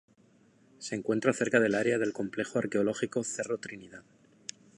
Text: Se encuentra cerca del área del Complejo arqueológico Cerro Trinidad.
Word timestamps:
Se 0.79 0.95
encuentra 0.95 1.31
cerca 1.31 1.59
del 1.59 1.75
área 1.75 1.99
del 1.99 2.11
Complejo 2.11 2.57
arqueológico 2.57 3.23
Cerro 3.23 3.59
Trinidad. 3.59 4.01